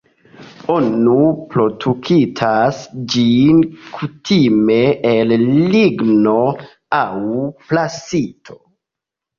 Oni 0.75 1.17
produktas 1.51 2.81
ĝin 3.17 3.61
kutime 3.99 4.81
el 5.13 5.37
ligno 5.53 6.39
aŭ 7.05 7.09
plasto. 7.71 8.61